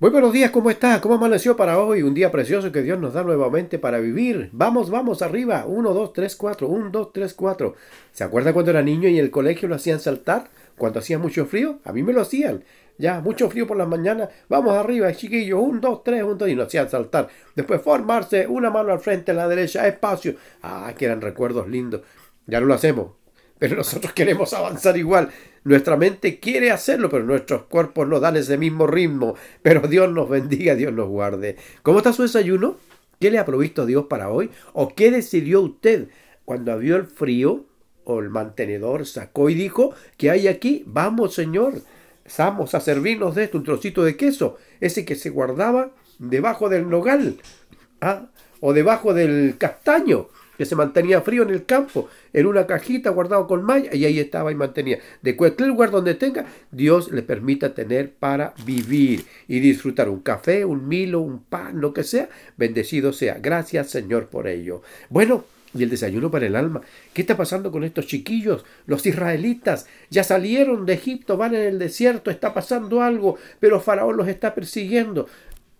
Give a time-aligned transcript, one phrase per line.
[0.00, 0.98] Muy buenos días, ¿cómo está?
[1.02, 2.02] ¿Cómo amaneció para hoy?
[2.02, 4.48] Un día precioso que Dios nos da nuevamente para vivir.
[4.50, 5.66] Vamos, vamos, arriba.
[5.66, 6.68] 1, 2, 3, 4.
[6.68, 7.74] 1, 2, 3, 4.
[8.10, 10.48] ¿Se acuerda cuando era niño y en el colegio lo hacían saltar?
[10.78, 12.64] Cuando hacía mucho frío, a mí me lo hacían.
[12.96, 14.30] Ya, mucho frío por las mañanas.
[14.48, 15.60] Vamos arriba, chiquillos.
[15.62, 16.48] 1, 2, 3, 1, 2.
[16.48, 17.28] Y nos hacían saltar.
[17.54, 20.36] Después formarse, una mano al frente, a la derecha, espacio.
[20.62, 22.00] Ah, que eran recuerdos lindos.
[22.46, 23.19] Ya no lo hacemos.
[23.60, 25.28] Pero nosotros queremos avanzar igual.
[25.64, 29.36] Nuestra mente quiere hacerlo, pero nuestros cuerpos no dan ese mismo ritmo.
[29.62, 31.56] Pero Dios nos bendiga, Dios nos guarde.
[31.82, 32.78] ¿Cómo está su desayuno?
[33.20, 34.50] ¿Qué le ha provisto Dios para hoy?
[34.72, 36.08] ¿O qué decidió usted
[36.46, 37.66] cuando vio el frío
[38.04, 40.82] o el mantenedor sacó y dijo, ¿qué hay aquí?
[40.86, 41.82] Vamos, Señor,
[42.38, 46.88] vamos a servirnos de esto, un trocito de queso, ese que se guardaba debajo del
[46.88, 47.36] nogal
[48.00, 48.30] ¿ah?
[48.60, 50.28] o debajo del castaño
[50.60, 54.18] que se mantenía frío en el campo, en una cajita guardado con malla, y ahí
[54.18, 54.98] estaba y mantenía.
[55.22, 60.66] De cualquier lugar donde tenga, Dios le permita tener para vivir y disfrutar un café,
[60.66, 62.28] un milo, un pan, lo que sea,
[62.58, 63.38] bendecido sea.
[63.40, 64.82] Gracias Señor por ello.
[65.08, 66.82] Bueno, y el desayuno para el alma.
[67.14, 68.66] ¿Qué está pasando con estos chiquillos?
[68.86, 74.18] Los israelitas ya salieron de Egipto, van en el desierto, está pasando algo, pero Faraón
[74.18, 75.26] los está persiguiendo.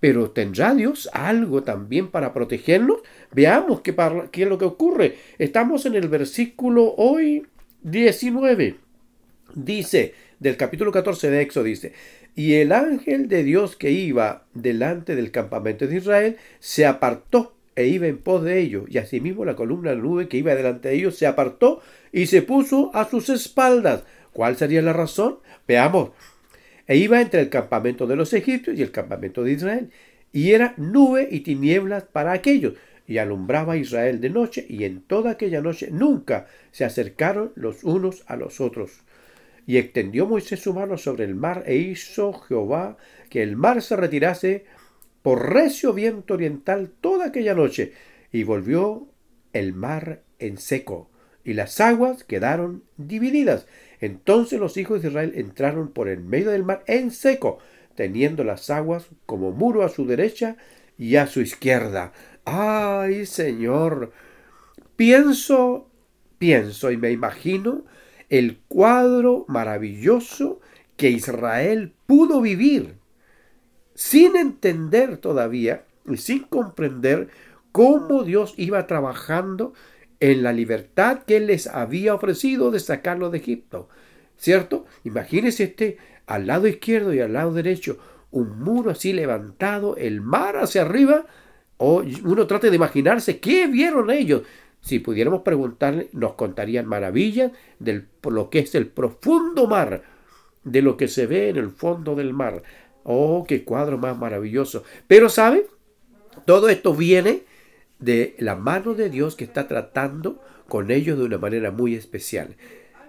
[0.00, 3.00] Pero ¿tendrá Dios algo también para protegernos?
[3.32, 3.94] Veamos qué,
[4.32, 5.18] es lo que ocurre.
[5.38, 7.46] Estamos en el versículo hoy
[7.82, 8.76] 19.
[9.54, 11.92] Dice, del capítulo 14 de Éxodo, dice,
[12.34, 17.86] y el ángel de Dios que iba delante del campamento de Israel se apartó e
[17.86, 20.96] iba en pos de ellos, y asimismo la columna de nube que iba delante de
[20.96, 21.80] ellos se apartó
[22.12, 24.04] y se puso a sus espaldas.
[24.32, 25.38] ¿Cuál sería la razón?
[25.66, 26.10] Veamos,
[26.90, 29.90] e iba entre el campamento de los egipcios y el campamento de Israel,
[30.32, 32.74] y era nube y tinieblas para aquellos,
[33.06, 37.84] y alumbraba a Israel de noche, y en toda aquella noche nunca se acercaron los
[37.84, 39.02] unos a los otros.
[39.68, 42.96] Y extendió Moisés su mano sobre el mar, e hizo Jehová
[43.28, 44.64] que el mar se retirase
[45.22, 47.92] por recio viento oriental toda aquella noche,
[48.32, 49.06] y volvió
[49.52, 51.08] el mar en seco,
[51.44, 53.68] y las aguas quedaron divididas,
[54.00, 57.58] entonces los hijos de Israel entraron por el medio del mar en seco,
[57.94, 60.56] teniendo las aguas como muro a su derecha
[60.96, 62.12] y a su izquierda.
[62.44, 64.12] ¡Ay, Señor!
[64.96, 65.88] Pienso,
[66.38, 67.84] pienso y me imagino
[68.28, 70.60] el cuadro maravilloso
[70.96, 72.96] que Israel pudo vivir
[73.94, 77.28] sin entender todavía y sin comprender
[77.72, 79.72] cómo Dios iba trabajando
[80.20, 83.88] en la libertad que Él les había ofrecido de sacarlo de Egipto.
[84.36, 84.86] ¿Cierto?
[85.04, 87.98] Imagínense este al lado izquierdo y al lado derecho,
[88.30, 91.26] un muro así levantado, el mar hacia arriba.
[91.78, 94.42] O uno trate de imaginarse qué vieron ellos.
[94.80, 100.02] Si pudiéramos preguntarle, nos contarían maravillas de lo que es el profundo mar,
[100.64, 102.62] de lo que se ve en el fondo del mar.
[103.02, 104.84] Oh, qué cuadro más maravilloso.
[105.06, 105.66] Pero, ¿sabe?
[106.46, 107.42] Todo esto viene
[108.00, 112.56] de la mano de Dios que está tratando con ellos de una manera muy especial.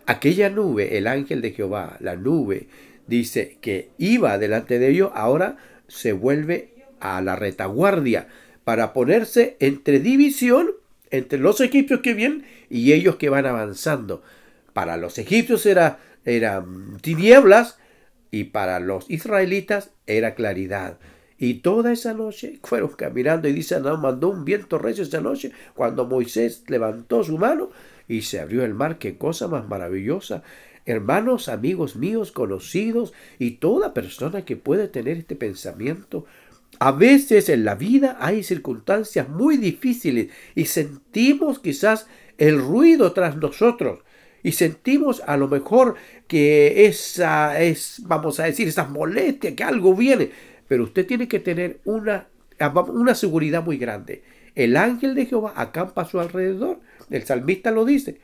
[0.05, 2.67] Aquella nube, el ángel de Jehová, la nube,
[3.07, 5.57] dice que iba delante de ellos, ahora
[5.87, 8.27] se vuelve a la retaguardia
[8.63, 10.71] para ponerse entre división
[11.11, 14.23] entre los egipcios que vienen y ellos que van avanzando.
[14.73, 17.77] Para los egipcios era, eran tinieblas
[18.31, 20.97] y para los israelitas era claridad.
[21.41, 25.51] Y toda esa noche fueron caminando y dice, no, mandó un viento recio esa noche
[25.73, 27.71] cuando Moisés levantó su mano
[28.07, 28.99] y se abrió el mar.
[28.99, 30.43] Qué cosa más maravillosa.
[30.85, 36.25] Hermanos, amigos míos, conocidos y toda persona que puede tener este pensamiento,
[36.77, 42.05] a veces en la vida hay circunstancias muy difíciles y sentimos quizás
[42.37, 44.01] el ruido tras nosotros
[44.43, 45.95] y sentimos a lo mejor
[46.27, 50.29] que esa es, vamos a decir, esas molestias, que algo viene.
[50.71, 52.29] Pero usted tiene que tener una,
[52.93, 54.23] una seguridad muy grande.
[54.55, 56.79] El ángel de Jehová acampa a su alrededor.
[57.09, 58.21] El salmista lo dice.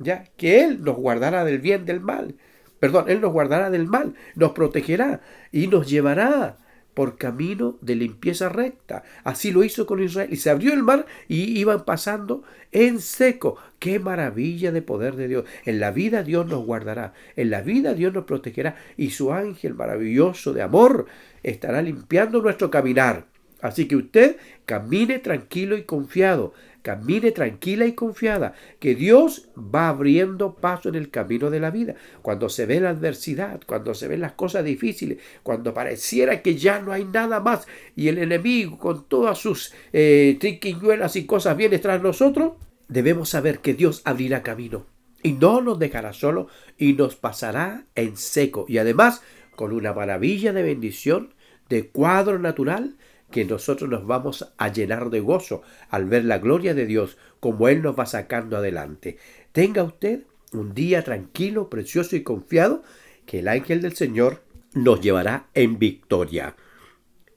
[0.00, 2.34] Ya, que Él nos guardará del bien del mal.
[2.80, 5.20] Perdón, Él nos guardará del mal, nos protegerá
[5.52, 6.58] y nos llevará
[6.94, 9.02] por camino de limpieza recta.
[9.24, 10.28] Así lo hizo con Israel.
[10.32, 12.42] Y se abrió el mar y iban pasando
[12.72, 13.56] en seco.
[13.78, 15.44] Qué maravilla de poder de Dios.
[15.64, 17.12] En la vida Dios nos guardará.
[17.36, 18.76] En la vida Dios nos protegerá.
[18.96, 21.06] Y su ángel maravilloso de amor
[21.42, 23.33] estará limpiando nuestro caminar.
[23.64, 26.52] Así que usted camine tranquilo y confiado.
[26.82, 31.94] Camine tranquila y confiada, que Dios va abriendo paso en el camino de la vida.
[32.20, 36.78] Cuando se ve la adversidad, cuando se ven las cosas difíciles, cuando pareciera que ya
[36.80, 37.66] no hay nada más
[37.96, 42.52] y el enemigo con todas sus eh, triquiñuelas y cosas viene tras nosotros,
[42.88, 44.84] debemos saber que Dios abrirá camino
[45.22, 49.22] y no nos dejará solo y nos pasará en seco y además
[49.56, 51.32] con una maravilla de bendición
[51.70, 52.96] de cuadro natural
[53.34, 57.66] que nosotros nos vamos a llenar de gozo al ver la gloria de Dios como
[57.68, 59.18] Él nos va sacando adelante.
[59.50, 60.22] Tenga usted
[60.52, 62.84] un día tranquilo, precioso y confiado
[63.26, 64.44] que el ángel del Señor
[64.74, 66.54] nos llevará en victoria.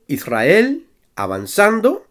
[0.05, 0.85] Israel
[1.15, 2.05] avanzando,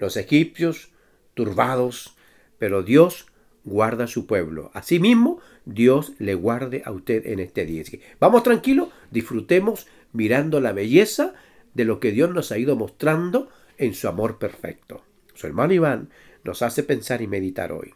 [0.00, 0.90] los egipcios
[1.34, 2.16] turbados,
[2.58, 3.26] pero Dios
[3.62, 4.72] guarda a su pueblo.
[4.74, 7.84] Asimismo, Dios le guarde a usted en este día.
[8.18, 11.34] Vamos tranquilos, disfrutemos mirando la belleza
[11.74, 15.02] de lo que Dios nos ha ido mostrando en su amor perfecto.
[15.34, 16.10] Su hermano Iván
[16.44, 17.94] nos hace pensar y meditar hoy.